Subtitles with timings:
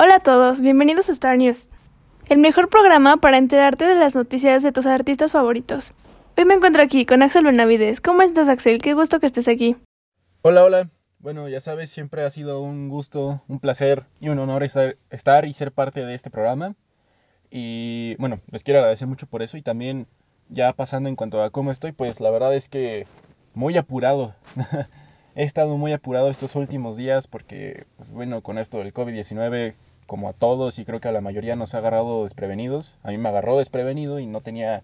[0.00, 1.66] Hola a todos, bienvenidos a Star News,
[2.28, 5.92] el mejor programa para enterarte de las noticias de tus artistas favoritos.
[6.36, 8.00] Hoy me encuentro aquí con Axel Benavides.
[8.00, 8.78] ¿Cómo estás, Axel?
[8.78, 9.74] Qué gusto que estés aquí.
[10.42, 10.90] Hola, hola.
[11.18, 15.52] Bueno, ya sabes, siempre ha sido un gusto, un placer y un honor estar y
[15.52, 16.76] ser parte de este programa.
[17.50, 20.06] Y bueno, les quiero agradecer mucho por eso y también
[20.48, 23.08] ya pasando en cuanto a cómo estoy, pues la verdad es que
[23.52, 24.36] muy apurado.
[25.34, 29.74] He estado muy apurado estos últimos días porque, pues, bueno, con esto del COVID-19
[30.08, 32.98] como a todos y creo que a la mayoría nos ha agarrado desprevenidos.
[33.04, 34.82] A mí me agarró desprevenido y no tenía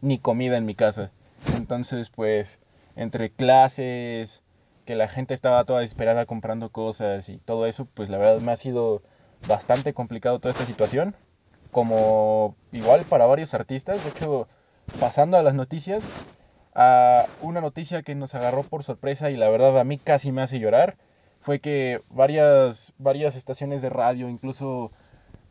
[0.00, 1.12] ni comida en mi casa.
[1.56, 2.58] Entonces, pues,
[2.96, 4.40] entre clases,
[4.86, 8.50] que la gente estaba toda desesperada comprando cosas y todo eso, pues la verdad me
[8.50, 9.02] ha sido
[9.46, 11.14] bastante complicado toda esta situación.
[11.70, 14.02] Como igual para varios artistas.
[14.02, 14.48] De hecho,
[14.98, 16.08] pasando a las noticias,
[16.74, 20.40] a una noticia que nos agarró por sorpresa y la verdad a mí casi me
[20.40, 20.96] hace llorar
[21.42, 24.90] fue que varias, varias estaciones de radio, incluso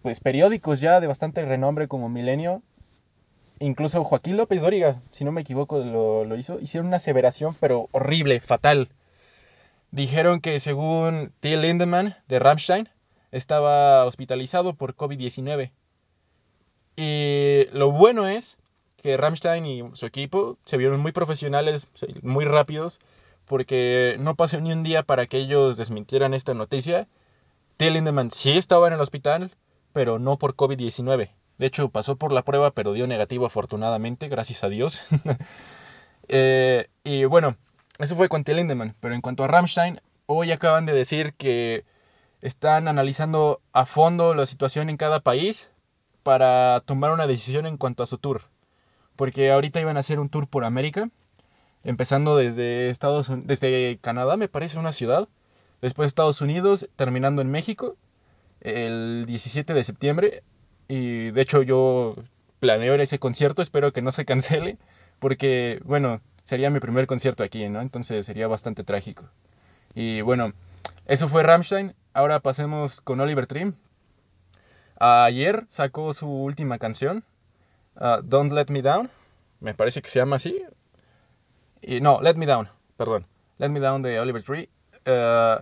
[0.02, 2.64] pues periódicos ya de bastante renombre como Milenio,
[3.60, 7.90] incluso Joaquín López Dóriga, si no me equivoco lo, lo hizo, hicieron una aseveración pero
[7.92, 8.90] horrible, fatal.
[9.92, 12.90] Dijeron que según Till Lindemann de Rammstein
[13.32, 15.72] estaba hospitalizado por COVID-19.
[16.96, 18.58] Y lo bueno es
[18.96, 21.90] que Rammstein y su equipo se vieron muy profesionales,
[22.22, 23.00] muy rápidos
[23.46, 27.08] porque no pasó ni un día para que ellos desmintieran esta noticia.
[27.78, 29.52] Till Lindemann sí estaba en el hospital,
[29.94, 31.32] pero no por COVID-19.
[31.58, 35.04] De hecho, pasó por la prueba, pero dio negativo afortunadamente, gracias a Dios.
[36.34, 37.58] Eh, y bueno,
[38.00, 38.96] eso fue con Till Lindemann.
[39.02, 41.84] Pero en cuanto a Rammstein, hoy acaban de decir que
[42.40, 45.72] están analizando a fondo la situación en cada país
[46.24, 48.44] para tomar una decisión en cuanto a su tour.
[49.18, 51.10] Porque ahorita iban a hacer un tour por América
[51.84, 55.28] empezando desde Estados desde Canadá, me parece una ciudad,
[55.82, 57.98] después Estados Unidos, terminando en México
[58.62, 60.44] el 17 de septiembre
[60.88, 62.16] y de hecho yo
[62.60, 64.78] planeo ese concierto, espero que no se cancele
[65.20, 67.82] porque bueno, sería mi primer concierto aquí, ¿no?
[67.82, 69.30] Entonces sería bastante trágico.
[69.94, 70.54] Y bueno,
[71.06, 73.74] eso fue Rammstein, ahora pasemos con Oliver Trim.
[75.00, 77.24] Ayer sacó su última canción,
[77.96, 79.10] uh, Don't Let Me Down,
[79.60, 80.62] me parece que se llama así,
[81.82, 83.26] y, no, Let Me Down, perdón.
[83.58, 84.70] Let Me Down de Oliver Tree.
[85.06, 85.58] Eh,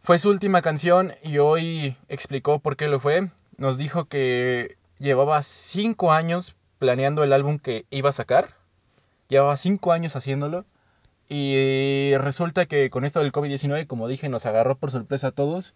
[0.00, 3.30] fue su última canción y hoy explicó por qué lo fue.
[3.56, 8.56] Nos dijo que llevaba cinco años planeando el álbum que iba a sacar.
[9.28, 10.64] Llevaba cinco años haciéndolo.
[11.28, 15.74] Y resulta que con esto del COVID-19, como dije, nos agarró por sorpresa a todos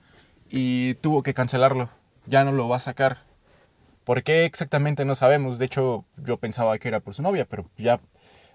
[0.50, 1.88] y tuvo que cancelarlo.
[2.26, 3.22] Ya no lo va a sacar.
[4.04, 5.58] ¿Por qué exactamente no sabemos?
[5.58, 8.00] De hecho, yo pensaba que era por su novia, pero ya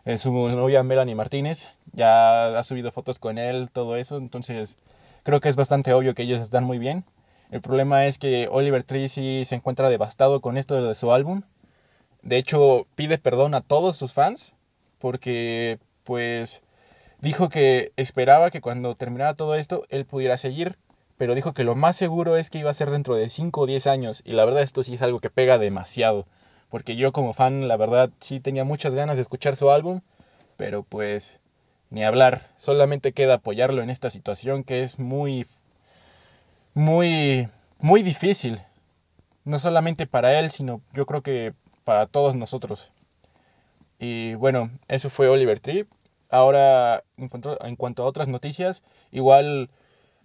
[0.06, 4.78] eh, su novia Melanie Martínez, ya ha subido fotos con él, todo eso, entonces
[5.24, 7.06] creo que es bastante obvio que ellos están muy bien.
[7.52, 11.42] El problema es que Oliver Tracy se encuentra devastado con esto de su álbum.
[12.22, 14.54] De hecho, pide perdón a todos sus fans
[15.00, 16.64] porque pues
[17.20, 20.78] dijo que esperaba que cuando terminara todo esto él pudiera seguir,
[21.18, 23.66] pero dijo que lo más seguro es que iba a ser dentro de 5 o
[23.66, 26.26] 10 años y la verdad esto sí es algo que pega demasiado
[26.72, 30.02] porque yo como fan, la verdad, sí tenía muchas ganas de escuchar su álbum,
[30.58, 31.40] pero pues
[31.92, 35.46] ni hablar, solamente queda apoyarlo en esta situación que es muy,
[36.74, 37.50] muy,
[37.80, 38.62] muy difícil,
[39.44, 42.90] no solamente para él, sino yo creo que para todos nosotros.
[44.00, 45.86] Y bueno, eso fue Oliver Tree.
[46.30, 47.28] Ahora, en
[47.76, 49.70] cuanto, a otras noticias, igual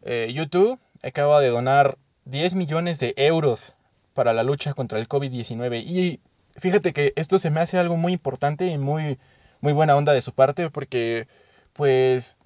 [0.02, 3.74] eh, YouTube acaba de donar 10 millones de euros
[4.14, 6.20] para la lucha contra el COVID-19 y
[6.58, 9.18] fíjate que esto se me hace algo muy importante y muy,
[9.60, 11.28] muy buena onda de su parte porque,
[11.72, 12.36] pues,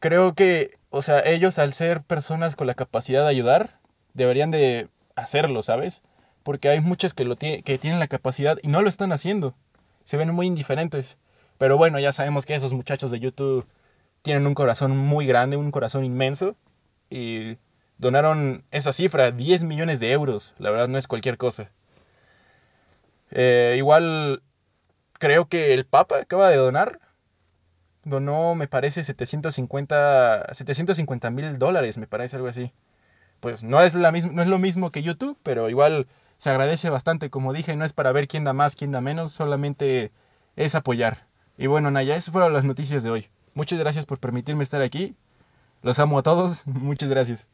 [0.00, 3.80] creo que, o sea, ellos al ser personas con la capacidad de ayudar,
[4.14, 6.02] deberían de hacerlo, ¿sabes?
[6.42, 9.54] Porque hay muchas que, lo que tienen la capacidad y no lo están haciendo.
[10.04, 11.18] Se ven muy indiferentes.
[11.58, 13.66] Pero bueno, ya sabemos que esos muchachos de YouTube
[14.22, 16.56] tienen un corazón muy grande, un corazón inmenso.
[17.10, 17.58] Y
[17.98, 20.54] donaron esa cifra, 10 millones de euros.
[20.58, 21.70] La verdad no es cualquier cosa.
[23.30, 24.42] Eh, igual
[25.18, 27.00] creo que el Papa acaba de donar.
[28.04, 32.72] Donó, me parece, 750 mil dólares, me parece algo así.
[33.40, 36.06] Pues no es, la no es lo mismo que YouTube, pero igual
[36.38, 37.30] se agradece bastante.
[37.30, 40.12] Como dije, no es para ver quién da más, quién da menos, solamente
[40.56, 41.26] es apoyar.
[41.58, 43.28] Y bueno, Naya, esas fueron las noticias de hoy.
[43.54, 45.16] Muchas gracias por permitirme estar aquí.
[45.82, 46.62] Los amo a todos.
[46.66, 47.46] Muchas gracias.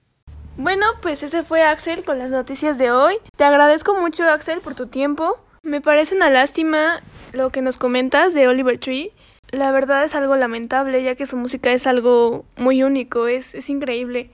[0.56, 3.17] Bueno, pues ese fue Axel con las noticias de hoy.
[3.37, 5.37] Te agradezco mucho, Axel, por tu tiempo.
[5.64, 7.02] Me parece una lástima
[7.32, 9.12] lo que nos comentas de Oliver Tree.
[9.50, 13.70] La verdad es algo lamentable, ya que su música es algo muy único, es, es
[13.70, 14.31] increíble.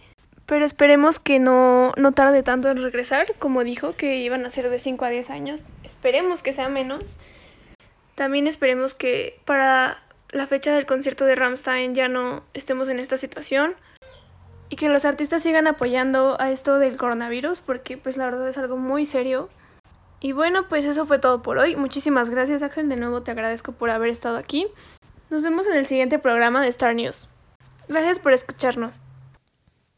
[0.47, 4.69] Pero esperemos que no, no tarde tanto en regresar, como dijo, que iban a ser
[4.69, 5.63] de 5 a 10 años.
[5.85, 7.17] Esperemos que sea menos.
[8.17, 13.17] También esperemos que para la fecha del concierto de Ramstein ya no estemos en esta
[13.17, 13.75] situación
[14.69, 18.59] y que los artistas sigan apoyando a esto del coronavirus porque pues la verdad es
[18.59, 19.49] algo muy serio.
[20.21, 21.77] Y bueno, pues eso fue todo por hoy.
[21.77, 24.67] Muchísimas gracias Axel, de nuevo te agradezco por haber estado aquí.
[25.31, 27.29] Nos vemos en el siguiente programa de Star News.
[27.89, 29.01] Gracias por escucharnos.